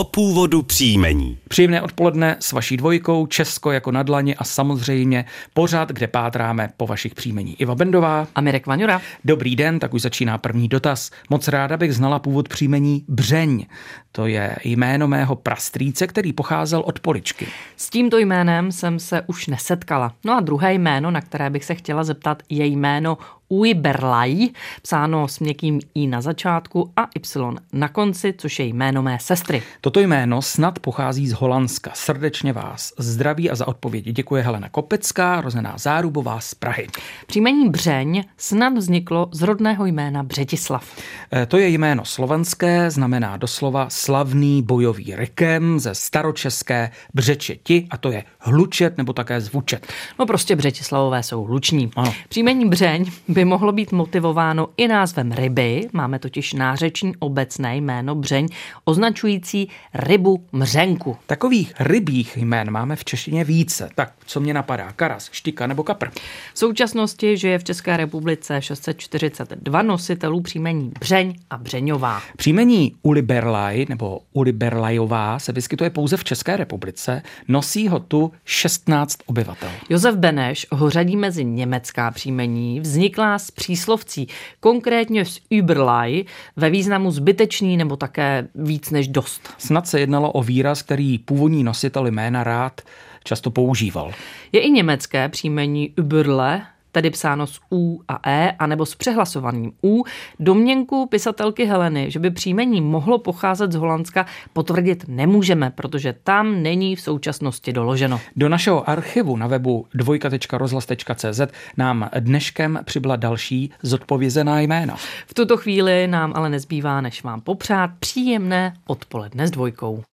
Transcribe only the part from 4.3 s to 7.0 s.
a samozřejmě pořád, kde pátráme po